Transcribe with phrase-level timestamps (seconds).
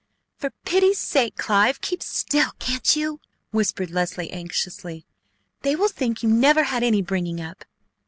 [0.39, 3.19] "For pity's sake, Clive, keep still, can't you?"
[3.51, 5.05] whispered Leslie anxiously.
[5.61, 7.63] "They will think you never had any bringing up!"